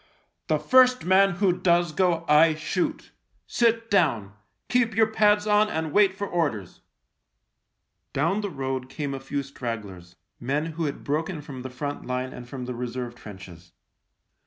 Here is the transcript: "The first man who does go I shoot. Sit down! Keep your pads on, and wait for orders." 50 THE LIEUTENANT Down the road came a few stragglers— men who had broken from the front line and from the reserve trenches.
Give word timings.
"The 0.47 0.57
first 0.57 1.05
man 1.05 1.33
who 1.35 1.53
does 1.53 1.91
go 1.91 2.25
I 2.27 2.55
shoot. 2.55 3.11
Sit 3.45 3.91
down! 3.91 4.33
Keep 4.67 4.95
your 4.95 5.05
pads 5.05 5.45
on, 5.45 5.69
and 5.69 5.91
wait 5.91 6.15
for 6.15 6.25
orders." 6.25 6.77
50 6.77 6.81
THE 8.15 8.19
LIEUTENANT 8.21 8.33
Down 8.41 8.41
the 8.41 8.49
road 8.57 8.89
came 8.89 9.13
a 9.13 9.19
few 9.19 9.43
stragglers— 9.43 10.15
men 10.39 10.65
who 10.71 10.85
had 10.85 11.03
broken 11.03 11.39
from 11.43 11.61
the 11.61 11.69
front 11.69 12.03
line 12.07 12.33
and 12.33 12.49
from 12.49 12.65
the 12.65 12.73
reserve 12.73 13.13
trenches. 13.13 13.73